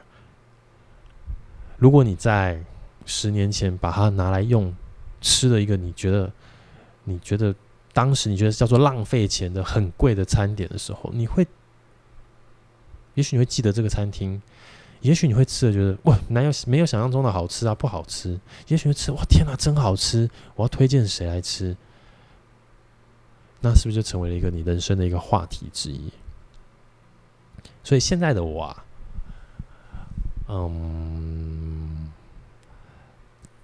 [1.79, 2.61] 如果你在
[3.07, 4.75] 十年前把它拿来用，
[5.21, 6.33] 吃了一个你觉得
[7.05, 7.55] 你觉得
[7.93, 11.47] 当时你觉得叫做浪费钱的很贵的餐点的时候，你会，
[13.15, 14.43] 也许你会记得这个餐厅。
[15.01, 17.75] 也许你会吃的觉得哇，哪有没有想象中的好吃啊？
[17.75, 18.39] 不好吃。
[18.69, 20.29] 也许会吃哇，天哪，真好吃！
[20.57, 21.77] 我要推荐谁来吃？
[23.61, 26.13] 那是不是就成为了一个你人生的一个话题之一？
[27.83, 28.85] 所以现在的我啊，
[30.49, 32.11] 嗯，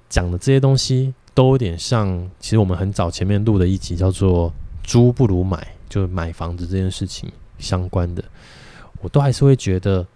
[0.09, 8.25] 讲的这些东西都有点像，其实我们很早前面录的一集叫做“租不如买”，就是买房子这件事情相关的，
[9.01, 10.07] 我都还是会觉得，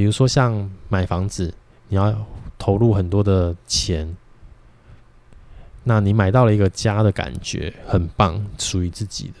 [0.00, 1.52] 比如说像买房子，
[1.88, 2.26] 你要
[2.58, 4.16] 投入很多的钱，
[5.84, 9.34] 那你买到了一个家的感觉很棒，属于自己的。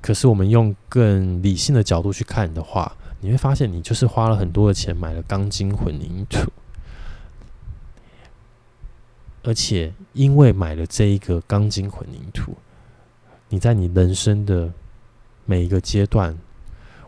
[0.00, 6.50] 可是我们用更理性的角度去看的话，你会发现你就是花了很多的钱买了钢筋混凝土。
[9.44, 12.56] 而且，因为买了这一个钢筋混凝土，
[13.48, 14.72] 你在你人生的
[15.44, 16.36] 每一个阶段，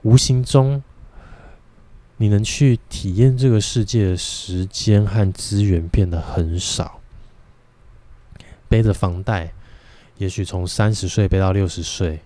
[0.03, 0.81] 无形中，
[2.25, 7.03] 你能去体验这个世界的时间和资源变得很少。
[8.67, 9.53] 背着房贷，
[10.17, 12.23] 也许从三十岁背到六十岁，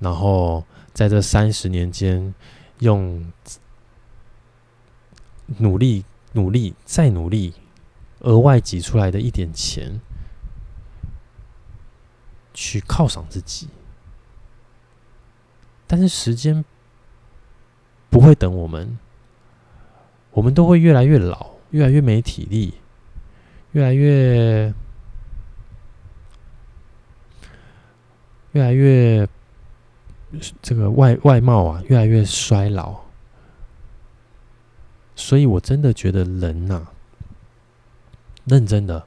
[0.00, 2.34] 然后在这三十年间，
[2.80, 3.24] 用
[5.58, 7.54] 努力、努力再努力。
[8.22, 10.00] 额外挤出来的一点钱，
[12.52, 13.68] 去犒赏自己，
[15.86, 16.64] 但是时间
[18.10, 18.98] 不会等我们，
[20.30, 22.74] 我们都会越来越老，越来越没体力，
[23.72, 24.72] 越来越
[28.52, 29.28] 越来越
[30.62, 33.00] 这个外外貌啊，越来越衰老，
[35.14, 36.88] 所以我真的觉得人呐、
[38.46, 39.06] 认真的，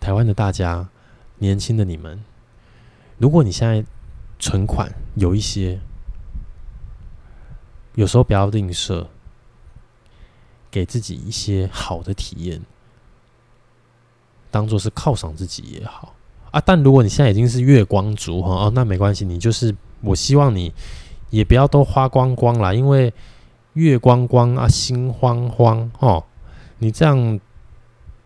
[0.00, 0.88] 台湾的大家，
[1.38, 2.22] 年轻的你们，
[3.18, 3.84] 如果你现在
[4.38, 5.80] 存款有一些，
[7.94, 9.06] 有时候不要吝啬，
[10.70, 12.60] 给自己一些好的体验，
[14.50, 16.14] 当做是犒赏自己也好
[16.50, 16.60] 啊。
[16.64, 20.72] 但如果你现在已经是月光族哈哦，那没关系，你就是我希望你
[21.30, 23.12] 也不要都花光光啦，因为
[23.74, 26.24] 月光光啊，心慌慌哦，
[26.78, 27.40] 你这样。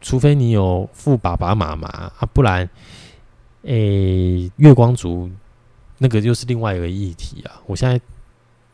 [0.01, 2.71] 除非你有富爸爸妈妈啊，不然，
[3.63, 5.29] 诶、月光族
[5.99, 7.61] 那个又是另外一个议题啊。
[7.67, 8.01] 我现在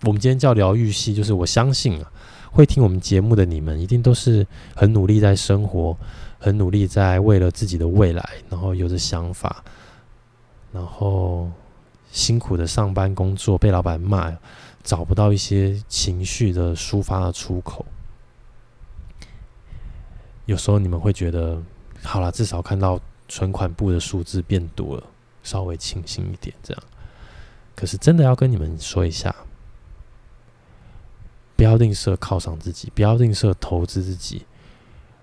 [0.04, 2.12] 我们今天叫疗愈系，就是我相信啊，
[2.52, 5.96] 会听我们节目的你们，一定都是很努力在生活，
[6.38, 9.64] 很努力在为了自己的未来，然后有着想法，
[10.72, 11.50] 然后
[12.12, 14.32] 辛苦的上班工作，被老板骂，
[14.82, 17.84] 找不到一些情绪的抒发的出口。
[20.46, 21.60] 有时候你们会觉得，
[22.02, 25.02] 好了，至少看到存款簿的数字变多了，
[25.42, 26.82] 稍微清醒一点这样。
[27.74, 29.34] 可是真的要跟你们说一下，
[31.56, 34.44] 不要吝啬犒赏自己，不要吝啬投资自己。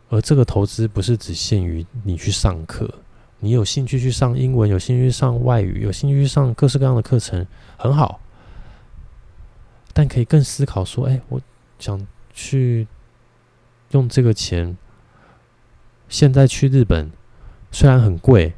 [0.09, 2.93] 而这个投资不是只限于你去上课，
[3.39, 8.19] 你有兴趣去上英文，有兴趣上外语，有兴趣上各式各样的课程，很好。
[9.93, 11.41] 但可以更思考说，哎，我
[11.79, 12.87] 想去
[13.91, 14.77] 用这个钱。
[16.09, 17.09] 现在去日本
[17.71, 18.53] 虽然很贵，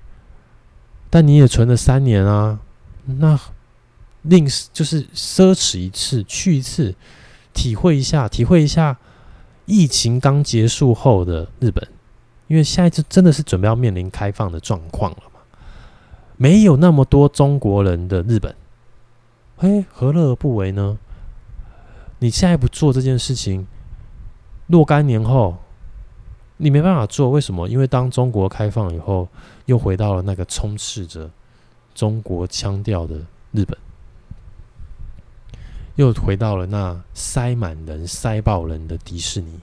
[1.11, 2.59] 但你也存了三年啊，
[3.05, 3.39] 那
[4.24, 6.95] 另就是奢侈一次，去一次，
[7.53, 8.97] 体会一下，体会一下
[9.65, 11.87] 疫情刚结束后的日本，
[12.47, 15.39] 因为现在就真的是准备要面临开放的状况了嘛，
[16.37, 18.55] 没有那么多中国人的日本，
[19.57, 20.97] 哎，何乐而不为呢？
[22.19, 23.67] 你现在不做这件事情，
[24.67, 25.57] 若干年后。
[26.57, 27.67] 你没办法做，为什么？
[27.67, 29.27] 因为当中国开放以后，
[29.65, 31.29] 又回到了那个充斥着
[31.93, 33.17] 中国腔调的
[33.51, 33.77] 日本，
[35.95, 39.59] 又回到了那塞满人、塞爆人的迪士尼。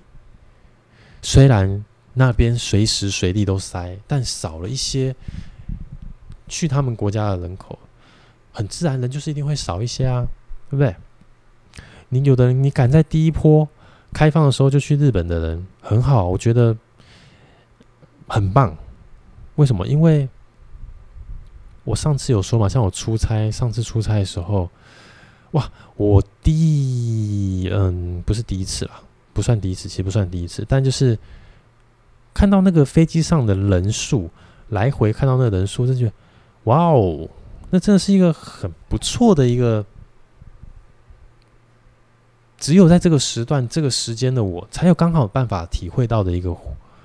[1.23, 5.15] 虽然那边随时随地都塞，但少了一些
[6.49, 7.79] 去他们国家的人口，
[8.53, 10.27] 很自然，人就是一定会少一些啊，
[10.71, 10.95] 对不对？
[12.09, 13.69] 你有的人，你赶在第一波
[14.13, 16.77] 开放的时候就去日本的人，很好，我觉得。
[18.33, 18.77] 很棒，
[19.57, 19.85] 为什么？
[19.89, 20.29] 因为
[21.83, 24.71] 我上次有说嘛，像我出差，上次出差的时候，
[25.53, 29.01] 哇，我第嗯不是第一次啦，
[29.33, 31.19] 不算第一次，其实不算第一次，但就是
[32.33, 34.31] 看到那个飞机上的人数，
[34.69, 36.13] 来回看到那个人数，就觉得
[36.65, 37.29] 哇哦，
[37.71, 39.85] 那真的是一个很不错的一个，
[42.59, 46.57] 只有在这个时段、这个时间的我，才有刚好办法体会到的一个。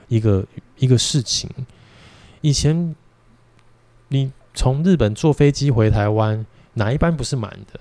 [0.08, 0.46] 一个
[0.78, 1.50] 一个事情，
[2.42, 2.96] 以前
[4.10, 7.80] 你从日本坐飞机回台湾，哪一班不是满的？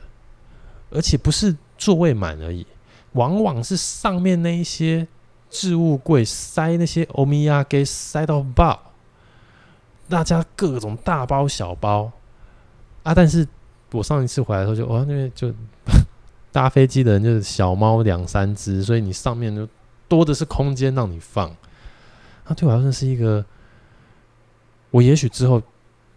[0.95, 2.67] 而且不是座位满而已，
[3.13, 5.07] 往往是上面那一些
[5.51, 8.93] 置物柜塞那些欧米亚给塞到爆，
[10.09, 12.11] 大家各种大包小包
[13.03, 13.15] 啊！
[13.15, 13.47] 但是
[13.93, 15.53] 我上一次回来的时候就，哦，那边就
[16.53, 19.69] 搭飞机的人就是小猫两三只，所以你上面就
[20.09, 21.55] 多的是空间让你放。
[22.47, 23.45] 那对我来说是一个，
[24.91, 25.61] 我也许之后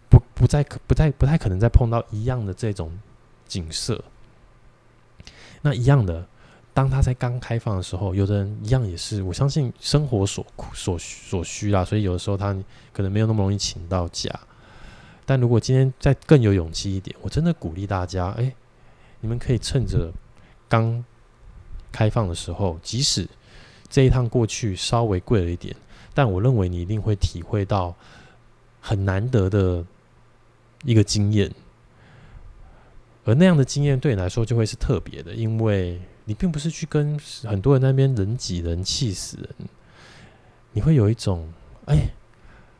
[0.08, 2.96] 不不再可不再不太可能再碰到一样的这种
[3.46, 4.02] 景色。
[5.62, 6.26] 那一样的，
[6.72, 12.56] 当他在刚开放的时候，有的人一样也是，我相信生活所所所需啦，所以有的时候他
[12.92, 14.30] 可能没有那么容易请到假。
[15.26, 18.54] 但如果今天再更有勇气一点，我真的鼓励大家，哎，
[19.20, 20.12] 你们可以趁着
[20.68, 21.04] 刚
[21.90, 23.28] 开放的时候，即使
[23.90, 25.74] 这一趟过去稍微贵了一点，
[26.14, 27.94] 但我认为你一定会体会到
[28.80, 29.84] 很难得的
[30.84, 31.52] 一个经验。
[33.28, 39.68] 而那样的经验对你来说就会是特别的，因为你并不是去跟很多人那边人挤人、气死人，
[40.72, 41.52] 你会有一种
[41.84, 42.08] 哎，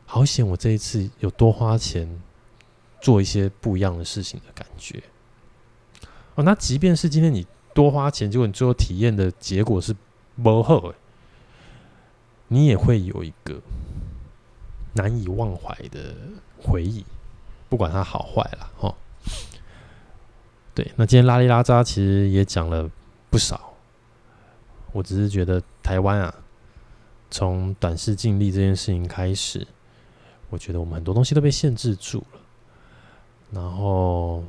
[0.07, 2.19] 好险我这一次有多花钱
[2.99, 5.03] 做一些不一样的事情的感觉。
[6.33, 7.45] 哦，那即便是今天你
[7.75, 9.95] 多花钱，结果你最后体验的结果是
[10.41, 10.91] 不好，
[12.47, 13.61] 你也会有一个
[14.93, 16.15] 难以忘怀的
[16.59, 17.05] 回忆，
[17.69, 18.95] 不管它好坏了，哈。
[20.79, 22.89] 对，那今天拉里拉扎其实也讲了
[23.29, 23.73] 不少。
[24.93, 26.33] 我只是觉得台湾啊，
[27.29, 29.67] 从短视近利这件事情开始，
[30.49, 32.39] 我觉得我们很多东西都被限制住了。
[33.51, 34.41] 然后，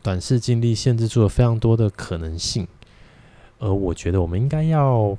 [0.00, 2.68] 短视近利限制住了非常多的可能性。
[3.58, 5.18] 而我觉得我们应该要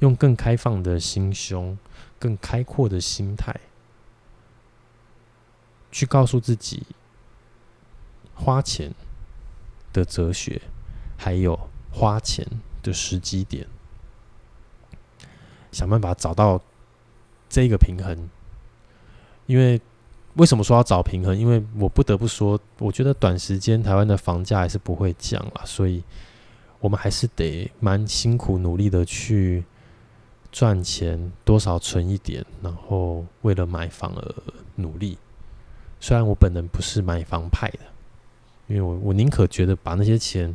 [0.00, 1.78] 用更开放的心胸、
[2.18, 3.58] 更开阔的心态，
[5.90, 6.82] 去告诉自己。
[8.36, 8.94] 花钱
[9.92, 10.60] 的哲学，
[11.16, 11.58] 还有
[11.90, 12.46] 花钱
[12.82, 13.66] 的时机点，
[15.72, 16.60] 想办法找到
[17.48, 18.28] 这个平衡。
[19.46, 19.80] 因为
[20.34, 21.36] 为什么说要找平衡？
[21.36, 26.04] 因为我不得不说，我觉得短时间台湾的房价还是不会降了，所以
[26.78, 29.64] 我们还是得蛮辛苦努力的去
[30.52, 34.34] 赚钱，多少存一点，然后为了买房而
[34.74, 35.16] 努力。
[35.98, 37.78] 虽然我本人不是买房派的。
[38.68, 40.54] 因为我我宁可觉得把那些钱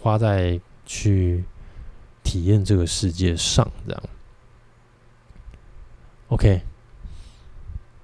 [0.00, 1.44] 花在去
[2.22, 4.02] 体验这个世界上，这样。
[6.28, 6.62] OK，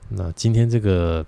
[0.08, 1.24] 那今天这个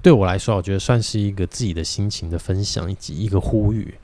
[0.00, 3.94] 对我来说，我觉得算是一个自己的心情的分享，以及一个呼吁。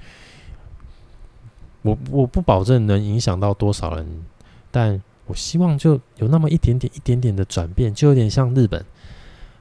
[1.83, 4.25] 我我不保证能影响到多少人，
[4.71, 8.85] 但我希望就有那么一点点、一点点的转变，就有点像日本。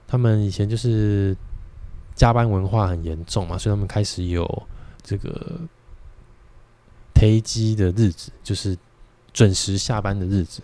[0.08, 1.36] 他们以前就是
[2.16, 4.68] 加班文化很严重嘛，所以他们开始有
[5.04, 5.60] 这个
[7.14, 8.78] 定时的日子，就是
[9.34, 10.64] 准时下班的日子。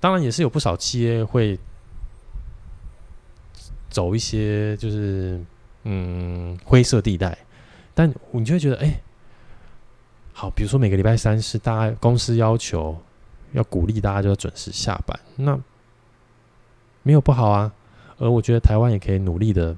[0.00, 1.56] 当然，也是有不少企业会
[3.88, 5.40] 走一些就是
[5.84, 7.38] 嗯灰色地带，
[7.94, 9.00] 但你就会觉得，哎、
[10.32, 13.00] 好，比如说每个礼拜三是大家公司要求
[13.52, 15.56] 要鼓励大家就要准时下班，那
[17.04, 17.72] 没有不好啊。
[18.18, 19.76] 而我觉得台湾也可以努力的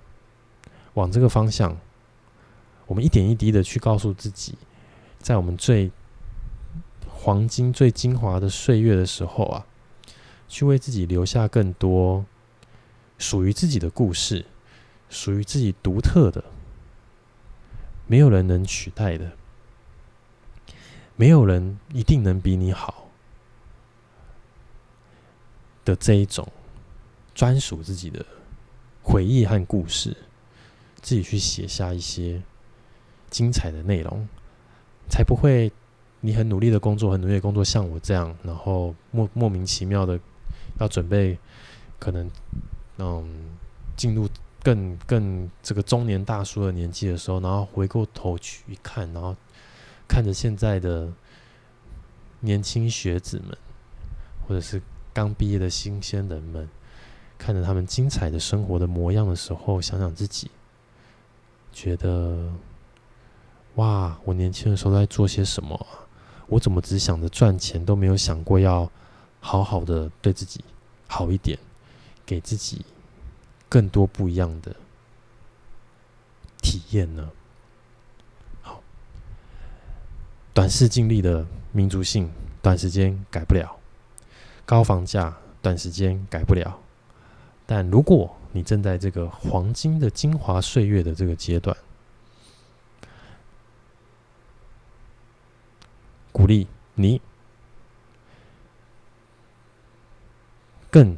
[0.94, 1.76] 往这个方向，
[2.86, 4.54] 我们一点一滴的去告诉自己，
[5.18, 5.90] 在我们最
[7.08, 9.66] 黄金、最精华的岁月的时候啊，
[10.46, 12.24] 去为自己留下更多
[13.16, 14.44] 属于自己的故事，
[15.08, 16.44] 属于自己独特的，
[18.06, 19.32] 没有人能取代的，
[21.16, 23.08] 没有人一定能比你好
[25.84, 26.46] 的这一种。
[27.34, 28.24] 专属自己的
[29.02, 30.16] 回忆和故事，
[31.02, 32.42] 自己去写下一些
[33.28, 34.26] 精彩的内容，
[35.10, 35.70] 才不会
[36.20, 40.18] 你很努力的工作，很努力的工作，像我这样，然后莫莫名其妙的
[40.78, 41.36] 要准备，
[41.98, 42.30] 可能
[42.98, 43.56] 嗯
[43.96, 44.28] 进入
[44.62, 49.36] 更更这个中年大叔的年纪的时候，然后回过头去一看，然后
[50.08, 51.12] 看着现在的
[52.40, 53.58] 年轻学子们，
[54.46, 54.80] 或者是
[55.12, 56.68] 刚毕业的新鲜人们。
[57.44, 60.50] 看着他们精彩的生活的模样的时候，想想自己，
[61.74, 62.50] 觉得
[63.74, 65.86] 哇，我年轻的时候在做些什么？
[66.46, 68.90] 我怎么只想着赚钱，都没有想过要
[69.40, 70.64] 好好的对自己
[71.06, 71.58] 好一点，
[72.24, 72.82] 给自己
[73.68, 74.74] 更多不一样的
[76.62, 77.30] 体验呢？
[78.62, 78.80] 好，
[80.54, 82.32] 短视近利的民族性，
[82.62, 83.68] 短时间改不了；
[84.64, 86.80] 高房价，短时间改不了。
[87.66, 91.76] 但如果你正在这个黄金的精华岁月的这个阶段，
[96.30, 97.20] 鼓励你
[100.90, 101.16] 更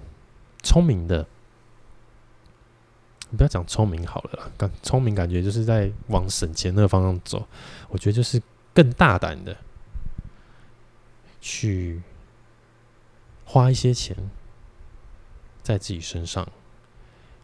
[0.63, 1.27] 聪明的，
[3.31, 7.47] 你不要讲聪明好了啦，更聪明感觉就是在往省钱那个方向走。
[7.89, 8.41] 我觉得就是
[8.73, 9.57] 更大胆的
[11.41, 12.01] 去
[13.45, 14.17] 花一些钱。
[15.67, 16.47] 在自己身上，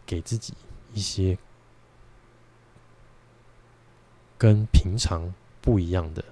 [0.05, 0.53] 给自己
[0.93, 1.37] 一些
[4.37, 6.23] 跟平常不一样的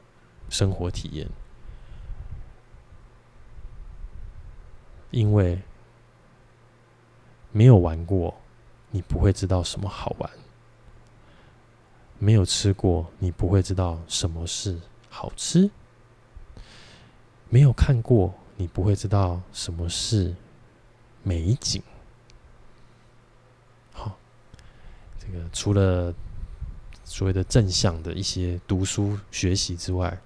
[0.50, 1.28] 生活体验，
[5.10, 5.62] 因为
[7.52, 8.40] 没有玩过，
[8.90, 10.32] 你不会知道什么好玩；
[12.20, 14.80] 没有吃过，你不会知道什么是
[15.10, 15.70] 好吃；
[17.50, 20.34] 没有看过，你不会知道什么是
[21.24, 21.82] 美景。
[23.92, 24.18] 好，
[25.20, 26.14] 这个除了
[27.04, 30.18] 所谓的正向的一些读书学习之外，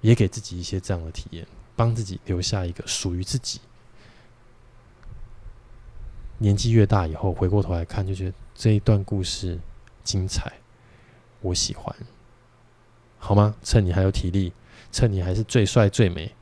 [0.00, 3.60] 也给自己一些这样的体验，帮自己留下一个属于自己。
[6.38, 9.58] 年纪越大以后，回过头来看，就觉得这一段故事
[10.04, 10.52] 精彩，
[11.40, 11.96] 我喜欢，
[13.18, 13.56] 好吗？
[13.62, 14.52] 趁你还有体力，
[14.92, 16.34] 趁你还是最帅最美，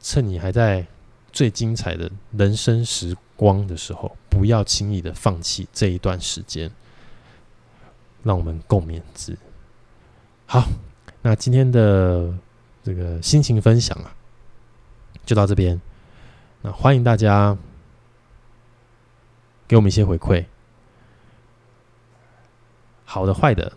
[0.00, 0.86] 趁你还在
[1.34, 6.70] 最精彩的人生时光的时候，不要轻易的放弃这一段时间。
[8.22, 9.36] 让我们共勉之。
[10.46, 10.66] 好，
[11.20, 12.32] 那今天的
[12.82, 14.16] 这个心情分享啊，
[15.26, 15.78] 就到这边。
[16.62, 17.54] 那欢迎大家。
[19.66, 20.44] 给我们一些回馈，
[23.06, 23.72] 好的、坏的，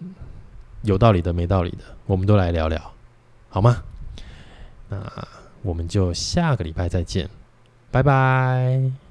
[0.81, 2.93] 有道理的、没道理的，我们都来聊聊，
[3.47, 3.81] 好吗？
[4.89, 5.27] 那
[5.61, 7.29] 我们就下个礼拜再见，
[7.97, 9.06] 拜拜。